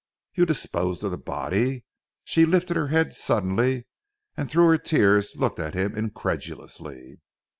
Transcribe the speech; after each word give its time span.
"You 0.33 0.47
disposed 0.47 1.03
of 1.03 1.11
the 1.11 1.19
body?" 1.19 1.85
She 2.23 2.43
lifted 2.43 2.75
her 2.75 2.87
head 2.87 3.13
suddenly, 3.13 3.85
and 4.35 4.49
through 4.49 4.65
her 4.69 4.79
tears 4.79 5.35
looked 5.35 5.59
at 5.59 5.75
him 5.75 5.95
incredulously. 5.95 7.19